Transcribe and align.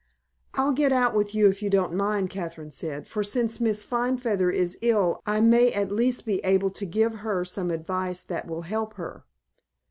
"I'll 0.55 0.71
get 0.71 0.91
out 0.91 1.13
with 1.13 1.35
you, 1.35 1.47
if 1.47 1.61
you 1.61 1.69
don't 1.69 1.93
mind," 1.93 2.31
Kathryn 2.31 2.71
said, 2.71 3.07
"for, 3.07 3.21
since 3.23 3.61
Miss 3.61 3.83
Finefeather 3.83 4.49
is 4.49 4.75
ill, 4.81 5.21
I 5.27 5.41
may 5.41 5.71
at 5.73 5.91
least 5.91 6.25
be 6.25 6.39
able 6.39 6.71
to 6.71 6.87
give 6.87 7.17
her 7.17 7.45
some 7.45 7.69
advice 7.69 8.23
that 8.23 8.47
will 8.47 8.63
help 8.63 8.95
her." 8.95 9.25